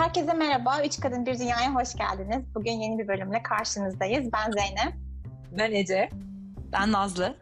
[0.00, 0.82] Herkese merhaba.
[0.84, 2.54] Üç Kadın Bir Dünya'ya hoş geldiniz.
[2.54, 4.32] Bugün yeni bir bölümle karşınızdayız.
[4.32, 4.94] Ben Zeynep.
[5.58, 6.10] Ben Ece.
[6.72, 7.36] Ben Nazlı.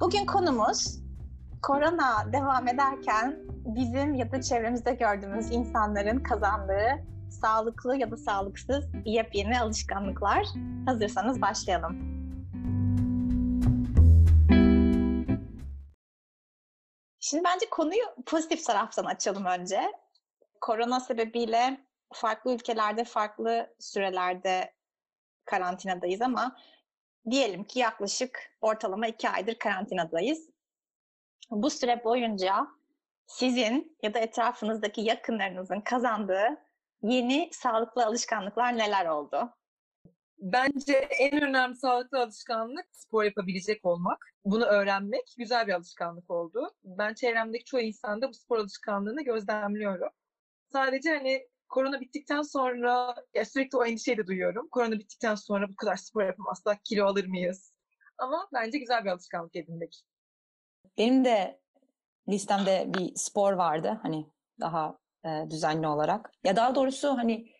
[0.00, 0.98] Bugün konumuz
[1.62, 9.60] korona devam ederken bizim ya da çevremizde gördüğümüz insanların kazandığı sağlıklı ya da sağlıksız yepyeni
[9.60, 10.46] alışkanlıklar.
[10.86, 11.98] Hazırsanız başlayalım.
[17.20, 19.80] Şimdi bence konuyu pozitif taraftan açalım önce.
[20.60, 24.74] Korona sebebiyle farklı ülkelerde farklı sürelerde
[25.44, 26.56] karantinadayız ama
[27.30, 30.50] diyelim ki yaklaşık ortalama iki aydır karantinadayız.
[31.50, 32.66] Bu süre boyunca
[33.26, 36.48] sizin ya da etrafınızdaki yakınlarınızın kazandığı
[37.02, 39.54] yeni sağlıklı alışkanlıklar neler oldu?
[40.38, 44.26] Bence en önemli sağlıklı alışkanlık spor yapabilecek olmak.
[44.44, 46.74] Bunu öğrenmek güzel bir alışkanlık oldu.
[46.84, 50.08] Ben çevremdeki çoğu insanda bu spor alışkanlığını gözlemliyorum.
[50.72, 54.68] Sadece hani korona bittikten sonra ya sürekli o endişeyi de duyuyorum.
[54.70, 57.72] Korona bittikten sonra bu kadar spor yapamazsak kilo alır mıyız?
[58.18, 60.02] Ama bence güzel bir alışkanlık edinmek.
[60.98, 61.60] Benim de
[62.28, 64.26] listemde bir spor vardı hani
[64.60, 66.32] daha e, düzenli olarak.
[66.44, 67.52] Ya daha doğrusu hani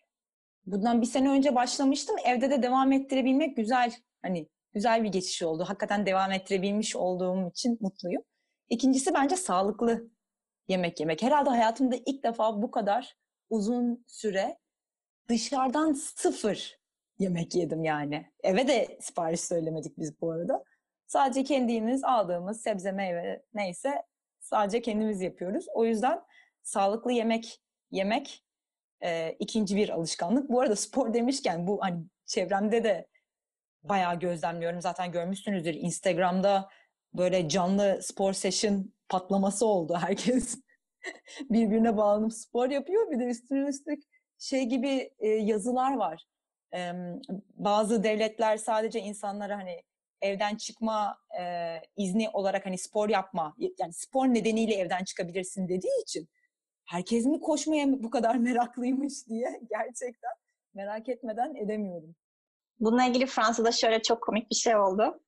[0.66, 2.16] bundan bir sene önce başlamıştım.
[2.24, 5.64] Evde de devam ettirebilmek güzel hani güzel bir geçiş oldu.
[5.68, 8.22] Hakikaten devam ettirebilmiş olduğum için mutluyum.
[8.68, 10.10] İkincisi bence sağlıklı
[10.68, 11.22] yemek yemek.
[11.22, 13.16] Herhalde hayatımda ilk defa bu kadar
[13.50, 14.58] uzun süre
[15.28, 16.78] dışarıdan sıfır
[17.18, 18.26] yemek yedim yani.
[18.42, 20.64] Eve de sipariş söylemedik biz bu arada.
[21.06, 24.02] Sadece kendimiz aldığımız sebze meyve neyse
[24.40, 25.66] sadece kendimiz yapıyoruz.
[25.74, 26.22] O yüzden
[26.62, 28.44] sağlıklı yemek yemek
[29.02, 30.50] e, ikinci bir alışkanlık.
[30.50, 33.06] Bu arada spor demişken bu hani çevremde de
[33.82, 34.80] bayağı gözlemliyorum.
[34.80, 36.68] Zaten görmüşsünüzdür Instagram'da
[37.14, 39.94] böyle canlı spor session patlaması oldu.
[40.00, 40.58] Herkes
[41.50, 43.10] birbirine bağlanıp spor yapıyor.
[43.10, 44.02] Bir de üstüne üstlük
[44.38, 46.24] şey gibi e, yazılar var.
[46.74, 46.92] E,
[47.54, 49.82] bazı devletler sadece insanlara hani
[50.20, 56.28] evden çıkma e, izni olarak hani spor yapma yani spor nedeniyle evden çıkabilirsin dediği için
[56.84, 60.32] herkes mi koşmaya bu kadar meraklıymış diye gerçekten
[60.74, 62.14] merak etmeden edemiyorum.
[62.80, 65.20] Bununla ilgili Fransa'da şöyle çok komik bir şey oldu.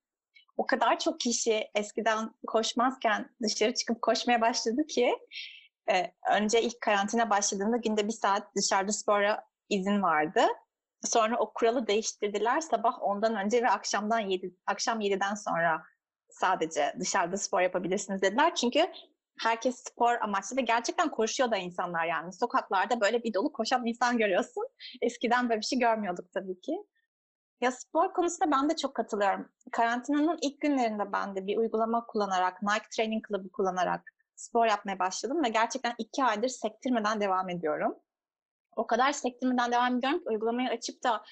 [0.61, 5.19] O kadar çok kişi eskiden koşmazken dışarı çıkıp koşmaya başladı ki
[5.91, 10.41] e, önce ilk karantina başladığında günde bir saat dışarıda spora izin vardı.
[11.05, 12.61] Sonra o kuralı değiştirdiler.
[12.61, 15.83] Sabah ondan önce ve akşamdan 7, akşam 7'den sonra
[16.31, 18.55] sadece dışarıda spor yapabilirsiniz dediler.
[18.55, 18.93] Çünkü
[19.43, 22.33] herkes spor amaçlı ve gerçekten koşuyor da insanlar yani.
[22.33, 24.65] Sokaklarda böyle bir dolu koşan insan görüyorsun.
[25.03, 26.73] Eskiden böyle bir şey görmüyorduk tabii ki.
[27.61, 29.49] Ya spor konusunda ben de çok katılıyorum.
[29.73, 35.45] Karantinanın ilk günlerinde ben de bir uygulama kullanarak, Nike Training Club'ı kullanarak spor yapmaya başladım
[35.45, 37.97] ve gerçekten iki aydır sektirmeden devam ediyorum.
[38.77, 41.23] O kadar sektirmeden devam ediyorum ki uygulamayı açıp da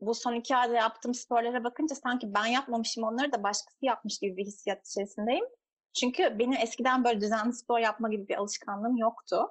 [0.00, 4.36] bu son iki ayda yaptığım sporlara bakınca sanki ben yapmamışım onları da başkası yapmış gibi
[4.36, 5.44] bir hissiyat içerisindeyim.
[6.00, 9.48] Çünkü benim eskiden böyle düzenli spor yapma gibi bir alışkanlığım yoktu.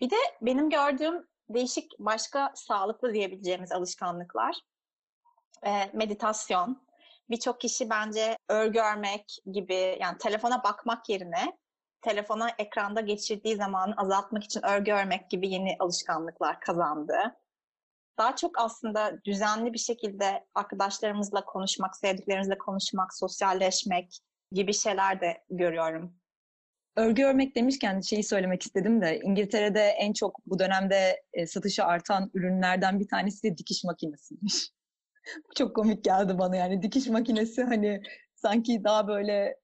[0.00, 4.60] Bir de benim gördüğüm değişik başka sağlıklı diyebileceğimiz alışkanlıklar.
[5.66, 6.82] E, meditasyon.
[7.30, 11.58] Birçok kişi bence örgü örmek gibi yani telefona bakmak yerine
[12.02, 17.14] telefona ekranda geçirdiği zamanı azaltmak için örgü örmek gibi yeni alışkanlıklar kazandı.
[18.18, 24.18] Daha çok aslında düzenli bir şekilde arkadaşlarımızla konuşmak, sevdiklerimizle konuşmak, sosyalleşmek
[24.52, 26.16] gibi şeyler de görüyorum.
[26.96, 33.00] Örgü örmek demişken şeyi söylemek istedim de İngiltere'de en çok bu dönemde satışı artan ürünlerden
[33.00, 34.70] bir tanesi de dikiş makinesiymiş.
[35.56, 38.02] çok komik geldi bana yani dikiş makinesi hani
[38.34, 39.60] sanki daha böyle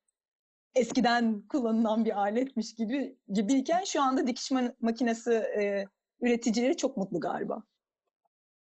[0.75, 4.51] eskiden kullanılan bir aletmiş gibi gibiyken şu anda dikiş
[4.81, 5.85] makinesi e,
[6.21, 7.63] üreticileri çok mutlu galiba.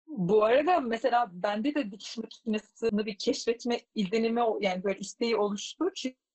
[0.08, 5.92] Bu arada mesela bende de dikiş makinesini bir keşfetme izlenimi yani böyle isteği oluştu.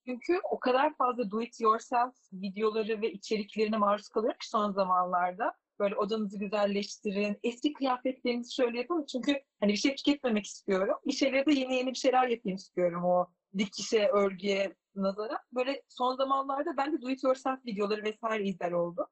[0.07, 5.53] Çünkü o kadar fazla do it yourself videoları ve içeriklerine maruz kalıyorum ki son zamanlarda.
[5.81, 9.07] Böyle odanızı güzelleştirin, eski kıyafetlerinizi şöyle yapın.
[9.13, 10.97] Çünkü hani bir şey tüketmemek istiyorum.
[11.07, 13.27] Bir şeyleri de yeni yeni bir şeyler yapayım istiyorum o
[13.59, 15.39] dikişe, örgüye nazara.
[15.53, 19.09] Böyle son zamanlarda ben de do it yourself videoları vesaire izler oldu.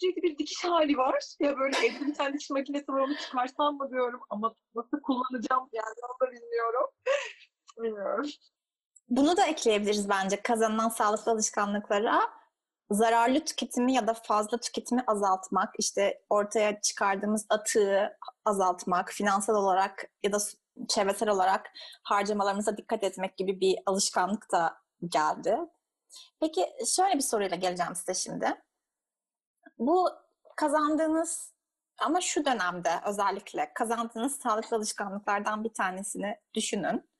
[0.00, 1.24] Sürekli bir dikiş hali var.
[1.40, 5.68] Ya böyle evde bir tane dikiş makinesi var onu çıkarsam mı diyorum ama nasıl kullanacağım
[5.72, 6.86] yani onu da bilmiyorum.
[7.78, 8.30] bilmiyorum.
[9.08, 12.41] Bunu da ekleyebiliriz bence kazanılan sağlıklı alışkanlıklara.
[12.92, 20.32] Zararlı tüketimi ya da fazla tüketimi azaltmak, işte ortaya çıkardığımız atığı azaltmak, finansal olarak ya
[20.32, 20.38] da
[20.88, 21.70] çevresel olarak
[22.02, 24.76] harcamalarımıza dikkat etmek gibi bir alışkanlık da
[25.08, 25.58] geldi.
[26.40, 26.66] Peki
[26.96, 28.62] şöyle bir soruyla geleceğim size şimdi.
[29.78, 30.10] Bu
[30.56, 31.52] kazandığınız
[31.98, 37.10] Ama şu dönemde özellikle kazandığınız sağlıklı alışkanlıklardan bir tanesini düşünün.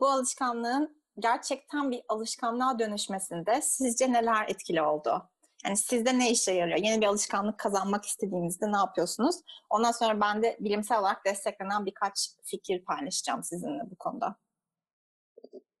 [0.00, 5.30] Bu alışkanlığın gerçekten bir alışkanlığa dönüşmesinde sizce neler etkili oldu?
[5.64, 6.78] Yani sizde ne işe yarıyor?
[6.78, 9.36] Yeni bir alışkanlık kazanmak istediğinizde ne yapıyorsunuz?
[9.70, 14.36] Ondan sonra ben de bilimsel olarak desteklenen birkaç fikir paylaşacağım sizinle bu konuda.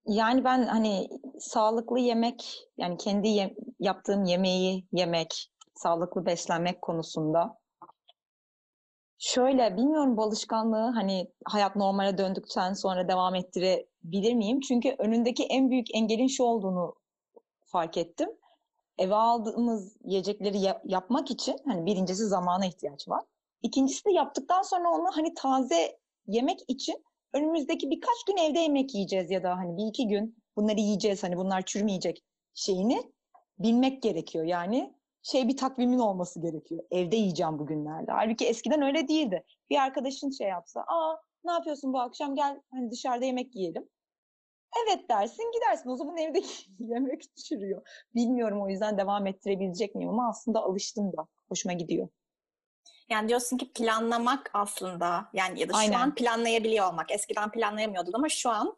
[0.06, 1.08] Yani ben hani
[1.38, 7.58] sağlıklı yemek, yani kendi ye- yaptığım yemeği yemek, sağlıklı beslenmek konusunda
[9.24, 14.60] şöyle bilmiyorum bu alışkanlığı hani hayat normale döndükten sonra devam ettirebilir miyim?
[14.60, 16.94] Çünkü önündeki en büyük engelin şu olduğunu
[17.66, 18.28] fark ettim.
[18.98, 23.22] Eve aldığımız yiyecekleri ya- yapmak için hani birincisi zamana ihtiyaç var.
[23.62, 29.30] İkincisi de yaptıktan sonra onu hani taze yemek için önümüzdeki birkaç gün evde yemek yiyeceğiz
[29.30, 32.24] ya da hani bir iki gün bunları yiyeceğiz hani bunlar çürümeyecek
[32.54, 33.12] şeyini
[33.58, 34.44] bilmek gerekiyor.
[34.44, 34.94] Yani
[35.24, 36.84] şey bir takvimin olması gerekiyor.
[36.90, 38.12] Evde yiyeceğim bugünlerde.
[38.12, 39.44] Halbuki eskiden öyle değildi.
[39.70, 43.88] Bir arkadaşın şey yapsa, aa ne yapıyorsun bu akşam gel hani dışarıda yemek yiyelim.
[44.84, 45.90] Evet dersin gidersin.
[45.90, 46.42] O zaman evde
[46.78, 47.82] yemek çürüyor.
[48.14, 51.26] Bilmiyorum o yüzden devam ettirebilecek miyim ama aslında alıştım da.
[51.48, 52.08] Hoşuma gidiyor.
[53.10, 56.00] Yani diyorsun ki planlamak aslında yani ya da şu Aynen.
[56.00, 57.10] an planlayabiliyor olmak.
[57.10, 58.76] Eskiden planlayamıyordun ama şu an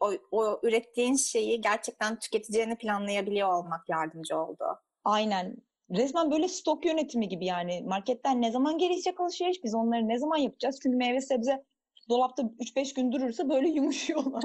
[0.00, 4.64] o, o ürettiğin şeyi gerçekten tüketeceğini planlayabiliyor olmak yardımcı oldu.
[5.04, 5.56] Aynen.
[5.90, 7.82] Resmen böyle stok yönetimi gibi yani.
[7.86, 9.64] Marketten ne zaman gelecek alışveriş?
[9.64, 10.80] Biz onları ne zaman yapacağız?
[10.82, 11.64] Çünkü meyve sebze
[12.08, 14.44] dolapta 3-5 gün durursa böyle yumuşuyorlar.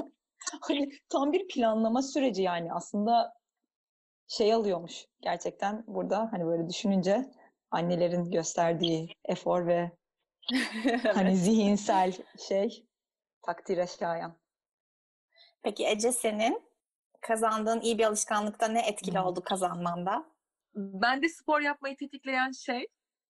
[0.60, 2.72] Hani tam bir planlama süreci yani.
[2.72, 3.32] Aslında
[4.28, 7.30] şey alıyormuş gerçekten burada hani böyle düşününce
[7.70, 9.90] annelerin gösterdiği efor ve
[11.14, 12.12] hani zihinsel
[12.48, 12.86] şey
[13.42, 14.38] takdire şayan.
[15.62, 16.62] Peki Ece senin
[17.20, 19.26] kazandığın iyi bir alışkanlıkta ne etkili Hmm.
[19.26, 20.33] oldu kazanmanda?
[20.74, 22.86] Ben de spor yapmayı tetikleyen şey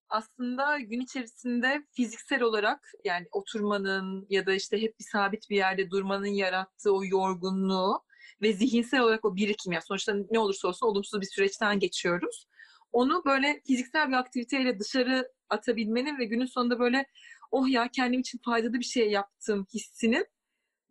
[0.08, 5.90] aslında gün içerisinde fiziksel olarak yani oturmanın ya da işte hep bir sabit bir yerde
[5.90, 8.02] durmanın yarattığı o yorgunluğu
[8.42, 12.46] ve zihinsel olarak o birikim yani sonuçta ne olursa olsun olumsuz bir süreçten geçiyoruz.
[12.92, 17.06] Onu böyle fiziksel bir aktiviteyle dışarı atabilmenin ve günün sonunda böyle
[17.50, 20.26] oh ya kendim için faydalı bir şey yaptım hissinin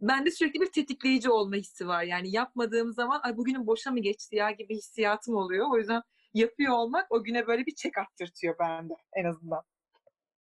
[0.02, 2.04] bende sürekli bir tetikleyici olma hissi var.
[2.04, 5.68] Yani yapmadığım zaman ay bugünün boşa mı geçti ya gibi hissiyatım oluyor.
[5.72, 6.02] O yüzden
[6.33, 9.63] yapıyor olmak o güne böyle bir çek attırtıyor bende en azından.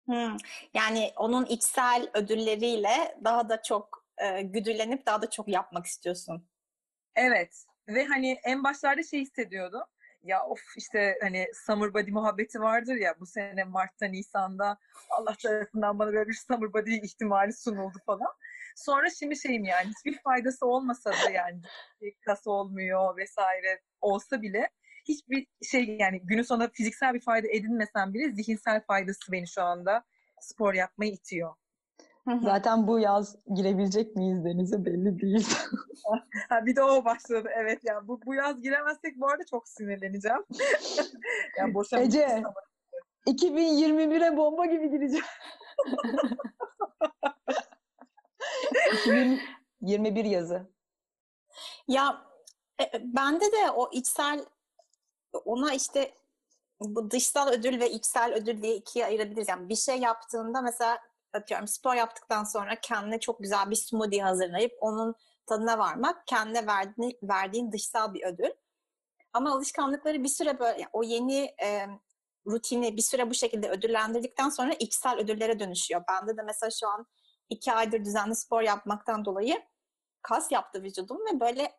[0.07, 0.37] Hmm.
[0.75, 6.49] Yani onun içsel ödülleriyle daha da çok e, güdülenip daha da çok yapmak istiyorsun.
[7.17, 9.83] Evet ve hani en başlarda şey hissediyordum.
[10.23, 14.79] Ya of işte hani summer body muhabbeti vardır ya bu sene Mart'ta Nisan'da
[15.11, 18.33] Allah tarafından bana böyle bir summer body ihtimali sunuldu falan.
[18.77, 21.61] Sonra şimdi şeyim yani hiçbir faydası olmasa da yani
[22.01, 24.71] bir kas olmuyor vesaire olsa bile
[25.09, 30.05] hiçbir şey yani günün sonunda fiziksel bir fayda edinmesem bile zihinsel faydası beni şu anda
[30.41, 31.55] spor yapmaya itiyor.
[32.43, 35.49] Zaten bu yaz girebilecek miyiz denize belli değil.
[36.49, 40.45] Ha, bir de o başladı evet yani bu, bu yaz giremezsek bu arada çok sinirleneceğim.
[41.59, 42.43] yani boşa Ece.
[43.27, 45.25] 2021'e bomba gibi gireceğim.
[48.93, 50.71] 2021 yazı.
[51.89, 52.23] Ya
[52.79, 54.45] e, e, bende de o içsel
[55.33, 56.15] ona işte
[56.81, 59.49] bu dışsal ödül ve içsel ödül diye ikiye ayırabiliriz.
[59.49, 60.99] Yani bir şey yaptığında mesela
[61.33, 65.15] atıyorum spor yaptıktan sonra kendine çok güzel bir smoothie hazırlayıp onun
[65.47, 68.51] tadına varmak kendine verdiğin, verdiğin dışsal bir ödül.
[69.33, 71.87] Ama alışkanlıkları bir süre böyle yani o yeni e,
[72.47, 76.03] rutini bir süre bu şekilde ödüllendirdikten sonra içsel ödüllere dönüşüyor.
[76.09, 77.07] Bende de mesela şu an
[77.51, 79.63] iki aydır düzenli spor yapmaktan dolayı
[80.23, 81.73] kas yaptı vücudum ve böyle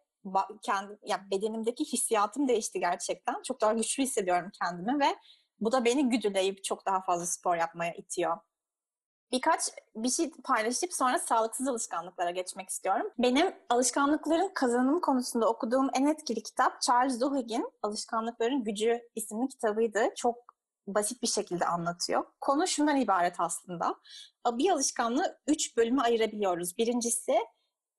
[0.61, 3.41] kendi ya bedenimdeki hissiyatım değişti gerçekten.
[3.41, 5.15] Çok daha güçlü hissediyorum kendimi ve
[5.59, 8.37] bu da beni güdüleyip çok daha fazla spor yapmaya itiyor.
[9.31, 9.61] Birkaç
[9.95, 13.11] bir şey paylaşıp sonra sağlıksız alışkanlıklara geçmek istiyorum.
[13.19, 20.09] Benim alışkanlıkların kazanım konusunda okuduğum en etkili kitap Charles Duhigg'in Alışkanlıkların Gücü isimli kitabıydı.
[20.15, 20.35] Çok
[20.87, 22.25] basit bir şekilde anlatıyor.
[22.41, 23.95] Konu şundan ibaret aslında.
[24.51, 26.77] Bir alışkanlığı üç bölüme ayırabiliyoruz.
[26.77, 27.37] Birincisi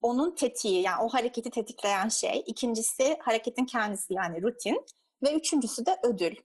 [0.03, 2.45] onun tetiği yani o hareketi tetikleyen şey.
[2.47, 4.87] İkincisi hareketin kendisi yani rutin.
[5.23, 6.37] Ve üçüncüsü de ödül.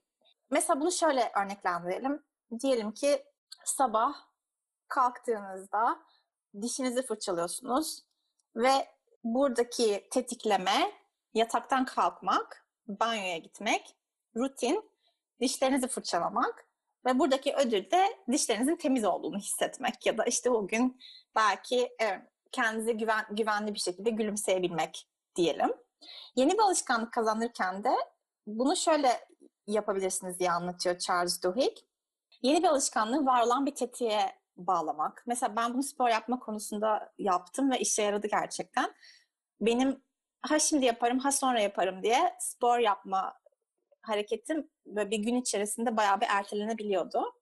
[0.50, 2.22] Mesela bunu şöyle örneklendirelim.
[2.60, 3.24] Diyelim ki
[3.64, 4.14] sabah
[4.88, 5.98] kalktığınızda
[6.62, 8.02] dişinizi fırçalıyorsunuz
[8.56, 8.88] ve
[9.24, 10.92] buradaki tetikleme
[11.34, 13.96] yataktan kalkmak, banyoya gitmek,
[14.36, 14.90] rutin,
[15.40, 16.66] dişlerinizi fırçalamak
[17.06, 21.00] ve buradaki ödül de dişlerinizin temiz olduğunu hissetmek ya da işte o gün
[21.36, 21.96] belki
[22.54, 25.72] kendinize güven, güvenli bir şekilde gülümseyebilmek diyelim.
[26.36, 27.94] Yeni bir alışkanlık kazanırken de
[28.46, 29.28] bunu şöyle
[29.66, 31.76] yapabilirsiniz diye anlatıyor Charles Duhigg.
[32.42, 35.22] Yeni bir alışkanlığı var olan bir tetiğe bağlamak.
[35.26, 38.94] Mesela ben bunu spor yapma konusunda yaptım ve işe yaradı gerçekten.
[39.60, 40.02] Benim
[40.42, 43.34] ha şimdi yaparım ha sonra yaparım diye spor yapma
[44.02, 47.32] hareketim böyle bir gün içerisinde bayağı bir ertelenebiliyordu.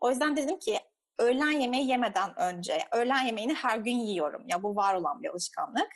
[0.00, 0.80] O yüzden dedim ki
[1.18, 4.42] öğlen yemeği yemeden önce, öğlen yemeğini her gün yiyorum.
[4.48, 5.88] Ya bu var olan bir alışkanlık.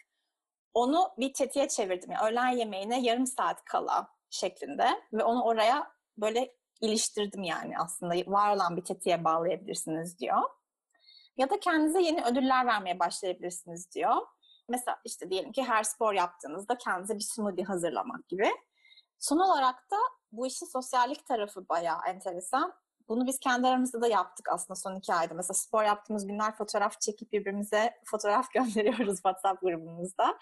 [0.75, 2.11] Onu bir tetiğe çevirdim.
[2.11, 8.55] Yani öğlen yemeğine yarım saat kala şeklinde ve onu oraya böyle iliştirdim yani aslında var
[8.57, 10.43] olan bir tetiğe bağlayabilirsiniz diyor.
[11.37, 14.17] Ya da kendinize yeni ödüller vermeye başlayabilirsiniz diyor.
[14.69, 18.51] Mesela işte diyelim ki her spor yaptığınızda kendinize bir smoothie hazırlamak gibi.
[19.19, 19.97] Son olarak da
[20.33, 22.75] bu işin sosyallik tarafı bayağı enteresan.
[23.13, 25.35] Bunu biz kendi aramızda da yaptık aslında son iki ayda.
[25.35, 30.39] Mesela spor yaptığımız günler fotoğraf çekip birbirimize fotoğraf gönderiyoruz WhatsApp grubumuzda.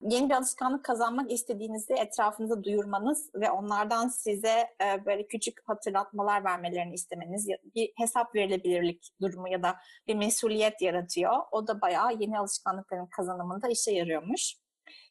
[0.00, 6.94] Yeni bir alışkanlık kazanmak istediğinizi etrafınıza duyurmanız ve onlardan size e, böyle küçük hatırlatmalar vermelerini
[6.94, 9.76] istemeniz bir hesap verilebilirlik durumu ya da
[10.06, 11.32] bir mesuliyet yaratıyor.
[11.52, 14.54] O da bayağı yeni alışkanlıkların kazanımında işe yarıyormuş.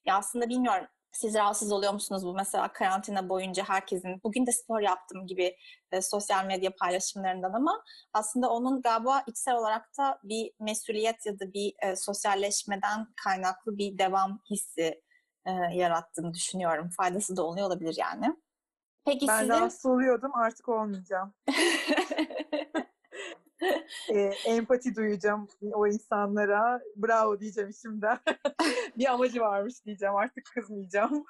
[0.05, 4.79] Ya aslında bilmiyorum siz rahatsız oluyor musunuz bu mesela karantina boyunca herkesin bugün de spor
[4.79, 5.55] yaptım gibi
[5.91, 7.83] e, sosyal medya paylaşımlarından ama
[8.13, 13.97] aslında onun galiba içsel olarak da bir mesuliyet ya da bir e, sosyalleşmeden kaynaklı bir
[13.97, 15.01] devam hissi
[15.45, 16.89] e, yarattığını düşünüyorum.
[16.97, 18.35] Faydası da oluyor olabilir yani.
[19.05, 19.53] Peki ben sizin...
[19.53, 21.33] rahatsız oluyordum artık olmayacağım.
[24.09, 26.79] e, empati duyacağım o insanlara.
[26.95, 28.19] Bravo diyeceğim şimdiden.
[28.97, 30.15] bir amacı varmış diyeceğim.
[30.15, 31.25] Artık kızmayacağım.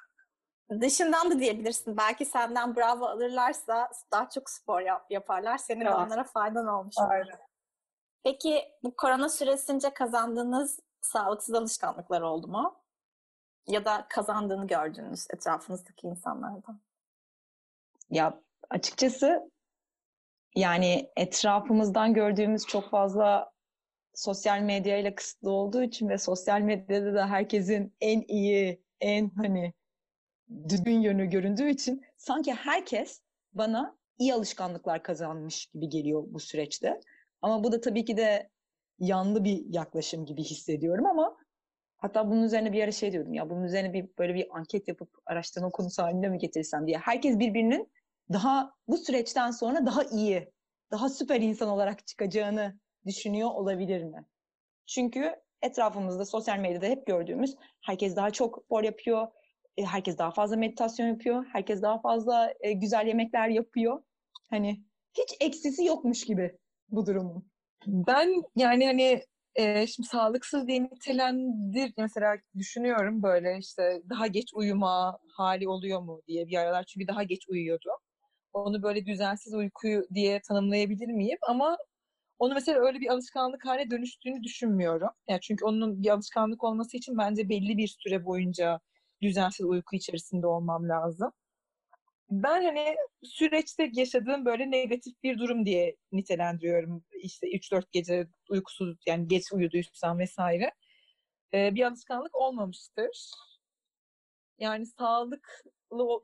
[0.80, 1.96] Dışından da diyebilirsin.
[1.96, 5.58] Belki senden bravo alırlarsa daha çok spor yap, yaparlar.
[5.58, 5.94] Senin evet.
[5.94, 7.10] onlara faydan olmuş olur.
[7.10, 7.38] Aynen.
[8.24, 12.80] Peki bu korona süresince kazandığınız sağlıksız alışkanlıklar oldu mu?
[13.66, 16.80] Ya da kazandığını gördüğünüz etrafınızdaki insanlardan?
[18.10, 19.50] Ya açıkçası
[20.56, 23.50] yani etrafımızdan gördüğümüz çok fazla
[24.14, 29.72] sosyal medyayla kısıtlı olduğu için ve sosyal medyada da herkesin en iyi, en hani
[30.68, 33.20] düzgün yönü göründüğü için sanki herkes
[33.52, 37.00] bana iyi alışkanlıklar kazanmış gibi geliyor bu süreçte.
[37.42, 38.50] Ama bu da tabii ki de
[38.98, 41.36] yanlı bir yaklaşım gibi hissediyorum ama
[41.98, 45.10] hatta bunun üzerine bir ara şey diyordum ya bunun üzerine bir böyle bir anket yapıp
[45.26, 46.98] araştırma konusu haline mi getirsem diye.
[46.98, 47.92] Herkes birbirinin
[48.32, 50.52] daha bu süreçten sonra daha iyi,
[50.90, 54.26] daha süper insan olarak çıkacağını düşünüyor olabilir mi?
[54.86, 59.28] Çünkü etrafımızda sosyal medyada hep gördüğümüz herkes daha çok spor yapıyor,
[59.76, 64.02] e, herkes daha fazla meditasyon yapıyor, herkes daha fazla e, güzel yemekler yapıyor.
[64.50, 64.82] Hani
[65.14, 66.58] hiç eksisi yokmuş gibi
[66.88, 67.50] bu durumun.
[67.86, 69.22] Ben yani hani
[69.54, 76.22] e, şimdi sağlıksız diye nitelendir mesela düşünüyorum böyle işte daha geç uyuma hali oluyor mu
[76.26, 77.90] diye bir aralar çünkü daha geç uyuyordu
[78.64, 81.38] onu böyle düzensiz uykuyu diye tanımlayabilir miyim?
[81.48, 81.78] Ama
[82.38, 85.08] onu mesela öyle bir alışkanlık haline dönüştüğünü düşünmüyorum.
[85.28, 88.80] Yani çünkü onun bir alışkanlık olması için bence belli bir süre boyunca
[89.22, 91.32] düzensiz uyku içerisinde olmam lazım.
[92.30, 97.04] Ben hani süreçte yaşadığım böyle negatif bir durum diye nitelendiriyorum.
[97.22, 100.72] İşte 3-4 gece uykusuz yani geç uyuduysam vesaire.
[101.54, 103.30] Ee, bir alışkanlık olmamıştır.
[104.58, 105.64] Yani sağlık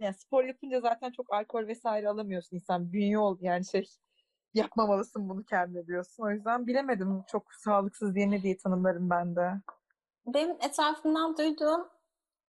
[0.00, 3.88] yani spor yapınca zaten çok alkol vesaire alamıyorsun insan bünye oldu yani şey
[4.54, 6.24] yapmamalısın bunu kendine diyorsun.
[6.24, 9.52] O yüzden bilemedim çok sağlıksız diye ne diye tanımlarım ben de.
[10.26, 11.88] Benim etrafımdan duyduğum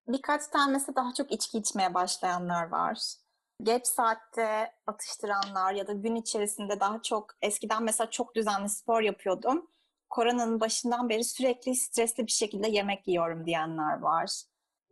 [0.08, 3.16] birkaç tanesi daha çok içki içmeye başlayanlar var.
[3.64, 9.68] Geç saatte atıştıranlar ya da gün içerisinde daha çok eskiden mesela çok düzenli spor yapıyordum.
[10.10, 14.44] Koronanın başından beri sürekli stresli bir şekilde yemek yiyorum diyenler var.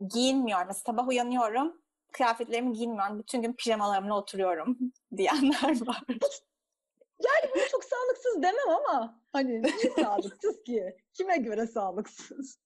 [0.08, 0.66] Giyinmiyorum.
[0.66, 1.83] Mesela sabah uyanıyorum
[2.14, 3.18] kıyafetlerimi giymiyorum.
[3.18, 4.78] Bütün gün pijamalarımla oturuyorum
[5.16, 6.02] diyenler var.
[7.24, 10.96] Yani bu çok sağlıksız demem ama hani niye sağlıksız ki?
[11.12, 12.58] Kime göre sağlıksız?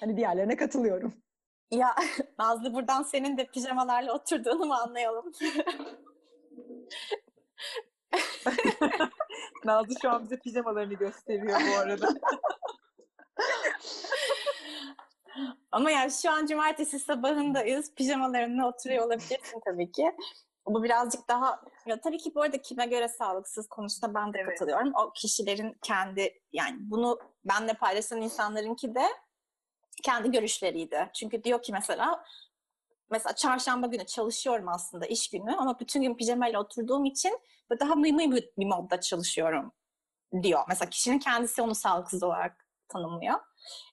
[0.00, 1.14] Hani diğerlerine katılıyorum.
[1.70, 1.94] Ya
[2.38, 5.32] Nazlı buradan senin de pijamalarla oturduğunu mu anlayalım?
[9.64, 12.08] Nazlı şu an bize pijamalarını gösteriyor bu arada.
[15.72, 17.94] Ama yani şu an cumartesi sabahındayız.
[17.94, 20.12] Pijamalarında oturuyor olabilirsin tabii ki.
[20.66, 24.48] Bu birazcık daha ya tabii ki bu arada kime göre sağlıksız konusunda ben de evet.
[24.48, 24.92] katılıyorum.
[24.94, 29.04] O kişilerin kendi yani bunu benle paylaşan insanlarınki de
[30.02, 31.10] kendi görüşleriydi.
[31.14, 32.24] Çünkü diyor ki mesela
[33.10, 37.38] mesela çarşamba günü çalışıyorum aslında iş günü ama bütün gün pijamayla oturduğum için
[37.80, 39.72] daha mıy mıy bir modda çalışıyorum
[40.42, 40.60] diyor.
[40.68, 43.34] Mesela kişinin kendisi onu sağlıksız olarak tanımlıyor.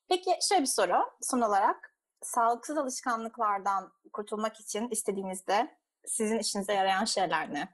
[0.10, 1.94] Peki şöyle bir soru son olarak.
[2.22, 7.70] Sağlıksız alışkanlıklardan kurtulmak için istediğinizde sizin işinize yarayan şeyler ne?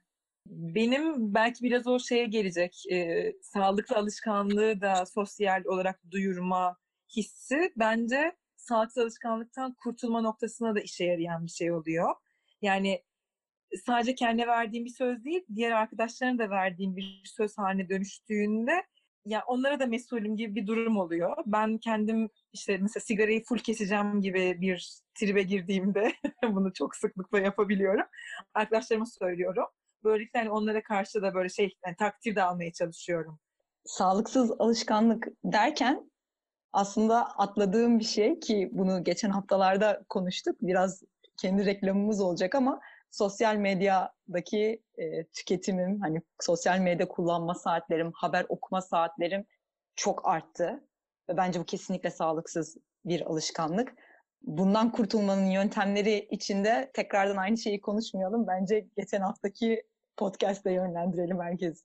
[0.46, 2.84] Benim belki biraz o şeye gelecek.
[2.92, 6.78] E, sağlıklı alışkanlığı da sosyal olarak duyurma
[7.16, 12.16] hissi bence sağlıksız alışkanlıktan kurtulma noktasına da işe yarayan bir şey oluyor.
[12.62, 13.04] Yani
[13.86, 18.84] sadece kendine verdiğim bir söz değil, diğer arkadaşlarına da verdiğim bir söz haline dönüştüğünde
[19.26, 21.38] ya onlara da mesulüm gibi bir durum oluyor.
[21.46, 26.14] Ben kendim işte mesela sigarayı full keseceğim gibi bir tribe girdiğimde
[26.44, 28.06] bunu çok sıklıkla yapabiliyorum.
[28.54, 29.66] Arkadaşlarıma söylüyorum.
[30.04, 33.40] Böylelikle hani onlara karşı da böyle şey yani takdir de almaya çalışıyorum.
[33.86, 36.12] Sağlıksız alışkanlık derken
[36.74, 40.56] aslında atladığım bir şey ki bunu geçen haftalarda konuştuk.
[40.62, 41.04] Biraz
[41.38, 42.80] kendi reklamımız olacak ama
[43.14, 49.46] sosyal medyadaki e, tüketimim, hani sosyal medya kullanma saatlerim, haber okuma saatlerim
[49.96, 50.84] çok arttı.
[51.30, 53.94] Ve bence bu kesinlikle sağlıksız bir alışkanlık.
[54.42, 58.48] Bundan kurtulmanın yöntemleri içinde tekrardan aynı şeyi konuşmayalım.
[58.48, 59.84] Bence geçen haftaki
[60.18, 61.84] podcast'te yönlendirelim herkes.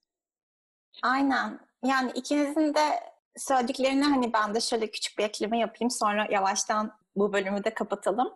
[1.03, 1.61] Aynen.
[1.85, 3.01] Yani ikinizin de
[3.37, 5.91] söylediklerini hani ben de şöyle küçük bir ekleme yapayım.
[5.91, 8.33] Sonra yavaştan bu bölümü de kapatalım.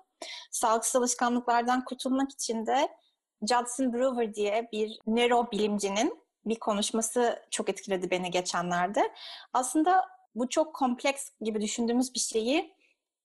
[0.50, 2.88] Sağlıksız alışkanlıklardan kurtulmak için de
[3.42, 9.12] Judson Brewer diye bir nörobilimcinin bir konuşması çok etkiledi beni geçenlerde.
[9.52, 12.74] Aslında bu çok kompleks gibi düşündüğümüz bir şeyi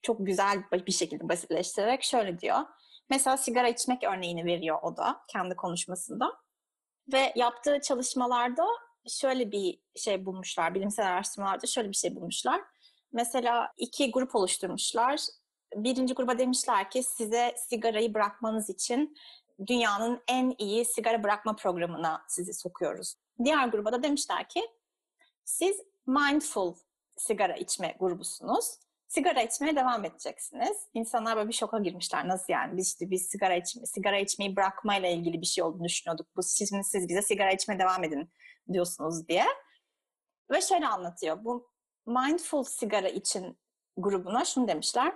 [0.01, 2.59] çok güzel bir şekilde basitleştirerek şöyle diyor.
[3.09, 6.33] Mesela sigara içmek örneğini veriyor o da kendi konuşmasında.
[7.13, 8.65] Ve yaptığı çalışmalarda
[9.07, 12.61] şöyle bir şey bulmuşlar, bilimsel araştırmalarda şöyle bir şey bulmuşlar.
[13.11, 15.19] Mesela iki grup oluşturmuşlar.
[15.75, 19.17] Birinci gruba demişler ki size sigarayı bırakmanız için
[19.67, 23.15] dünyanın en iyi sigara bırakma programına sizi sokuyoruz.
[23.43, 24.61] Diğer gruba da demişler ki
[25.45, 26.75] siz mindful
[27.17, 28.79] sigara içme grubusunuz.
[29.07, 30.77] Sigara içmeye devam edeceksiniz.
[30.93, 32.27] İnsanlar böyle bir şoka girmişler.
[32.27, 32.77] Nasıl yani?
[32.77, 36.27] Biz işte biz sigara içme, sigara içmeyi bırakmayla ilgili bir şey olduğunu düşünüyorduk.
[36.35, 38.29] Bu şimdi siz bize sigara içmeye devam edin
[38.73, 39.45] diyorsunuz diye.
[40.51, 41.43] Ve şöyle anlatıyor.
[41.43, 41.69] Bu
[42.05, 43.57] mindful sigara için
[43.97, 45.13] grubuna şunu demişler.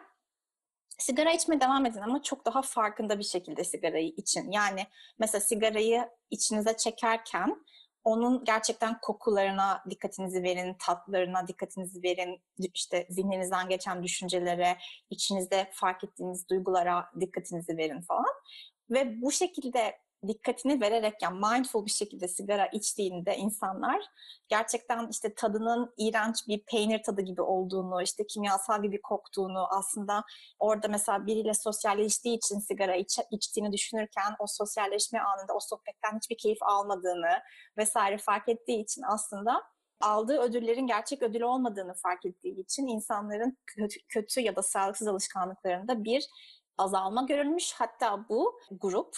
[0.97, 4.51] Sigara içmeye devam edin ama çok daha farkında bir şekilde sigarayı için.
[4.51, 4.87] Yani
[5.19, 7.65] mesela sigarayı içinize çekerken
[8.03, 12.41] onun gerçekten kokularına dikkatinizi verin, tatlarına dikkatinizi verin,
[12.73, 14.77] işte zihninizden geçen düşüncelere,
[15.09, 18.33] içinizde fark ettiğiniz duygulara dikkatinizi verin falan.
[18.89, 24.05] Ve bu şekilde dikkatini vererek yani mindful bir şekilde sigara içtiğinde insanlar
[24.47, 30.23] gerçekten işte tadının iğrenç bir peynir tadı gibi olduğunu, işte kimyasal gibi koktuğunu aslında
[30.59, 36.37] orada mesela biriyle sosyalleştiği için sigara iç, içtiğini düşünürken o sosyalleşme anında o sohbetten hiçbir
[36.37, 37.41] keyif almadığını
[37.77, 39.63] vesaire fark ettiği için aslında
[40.01, 46.03] aldığı ödüllerin gerçek ödül olmadığını fark ettiği için insanların kötü, kötü ya da sağlıksız alışkanlıklarında
[46.03, 46.27] bir
[46.77, 47.73] azalma görülmüş.
[47.73, 49.17] Hatta bu grup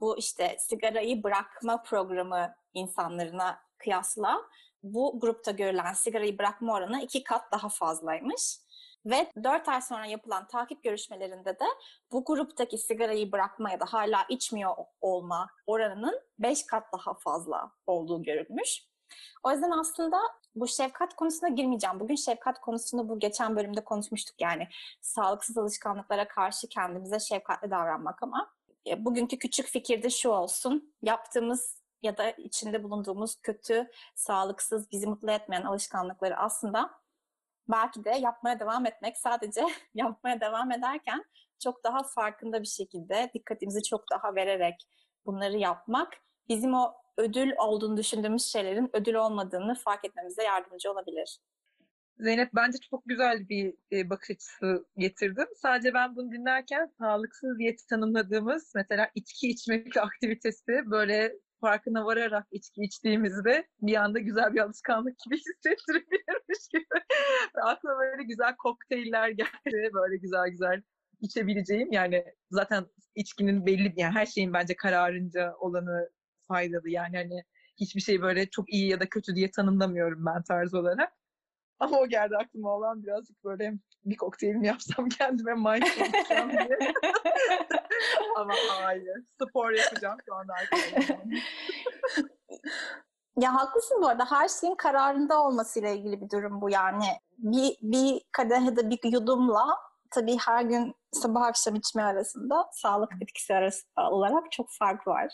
[0.00, 4.42] bu işte sigarayı bırakma programı insanlarına kıyasla
[4.82, 8.58] bu grupta görülen sigarayı bırakma oranı iki kat daha fazlaymış.
[9.06, 11.64] Ve 4 ay sonra yapılan takip görüşmelerinde de
[12.12, 18.22] bu gruptaki sigarayı bırakma ya da hala içmiyor olma oranının 5 kat daha fazla olduğu
[18.22, 18.88] görülmüş.
[19.42, 20.20] O yüzden aslında
[20.54, 22.00] bu şefkat konusuna girmeyeceğim.
[22.00, 24.68] Bugün şefkat konusunu bu geçen bölümde konuşmuştuk yani
[25.00, 28.50] sağlıksız alışkanlıklara karşı kendimize şefkatli davranmak ama
[29.04, 30.94] bugünkü küçük fikir de şu olsun.
[31.02, 36.90] Yaptığımız ya da içinde bulunduğumuz kötü, sağlıksız, bizi mutlu etmeyen alışkanlıkları aslında
[37.68, 39.62] belki de yapmaya devam etmek sadece
[39.94, 41.24] yapmaya devam ederken
[41.58, 44.88] çok daha farkında bir şekilde dikkatimizi çok daha vererek
[45.26, 46.12] bunları yapmak
[46.48, 51.38] bizim o ödül olduğunu düşündüğümüz şeylerin ödül olmadığını fark etmemize yardımcı olabilir.
[52.20, 55.46] Zeynep bence çok güzel bir e, bakış açısı getirdim.
[55.56, 62.82] Sadece ben bunu dinlerken sağlıksız diye tanımladığımız mesela içki içmek aktivitesi böyle farkına vararak içki
[62.82, 66.84] içtiğimizde bir anda güzel bir alışkanlık gibi hissettirebilirmiş gibi.
[67.62, 69.90] Aklıma böyle güzel kokteyller geldi.
[69.94, 70.82] Böyle güzel güzel
[71.20, 71.92] içebileceğim.
[71.92, 76.10] Yani zaten içkinin belli yani her şeyin bence kararınca olanı
[76.48, 76.90] faydalı.
[76.90, 77.42] Yani hani
[77.80, 81.12] hiçbir şey böyle çok iyi ya da kötü diye tanımlamıyorum ben tarz olarak.
[81.80, 86.78] Ama o geldi aklıma olan birazcık böyle bir kokteyl mi yapsam kendime mindful yapacağım diye.
[88.36, 89.24] Ama hayır.
[89.42, 90.54] Spor yapacağım şu anda
[93.40, 94.30] Ya haklısın bu arada.
[94.30, 97.04] Her şeyin kararında olmasıyla ilgili bir durum bu yani.
[97.38, 99.76] Bir, bir kadeh ya da bir yudumla
[100.10, 105.32] tabii her gün sabah akşam içme arasında sağlık etkisi arası olarak çok fark var.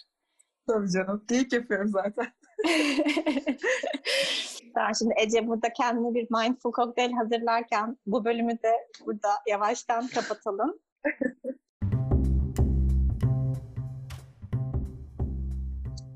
[0.66, 1.24] Tabii canım.
[1.28, 2.32] Geyik yapıyorum zaten.
[4.76, 8.72] ben şimdi Ece burada kendine bir mindful kokteyl hazırlarken bu bölümü de
[9.06, 10.78] burada yavaştan kapatalım.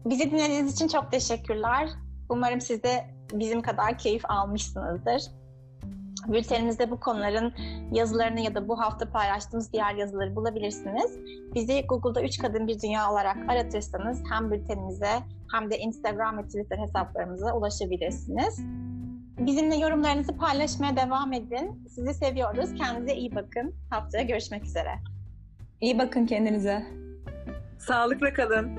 [0.05, 1.89] Bizi dinlediğiniz için çok teşekkürler.
[2.29, 5.23] Umarım siz de bizim kadar keyif almışsınızdır.
[6.27, 7.55] Bültenimizde bu konuların
[7.93, 11.19] yazılarını ya da bu hafta paylaştığımız diğer yazıları bulabilirsiniz.
[11.55, 16.79] Bizi Google'da 3 Kadın Bir Dünya olarak aratırsanız hem bültenimize hem de Instagram ve Twitter
[16.79, 18.61] hesaplarımıza ulaşabilirsiniz.
[19.39, 21.89] Bizimle yorumlarınızı paylaşmaya devam edin.
[21.89, 22.75] Sizi seviyoruz.
[22.75, 23.75] Kendinize iyi bakın.
[23.91, 24.91] Haftaya görüşmek üzere.
[25.81, 26.87] İyi bakın kendinize.
[27.79, 28.79] Sağlıkla kalın.